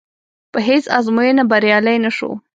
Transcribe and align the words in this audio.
په 0.51 0.59
هېڅ 0.67 0.83
ازموینه 0.97 1.43
بریالی 1.51 1.97
نه 2.05 2.11
شو. 2.17 2.31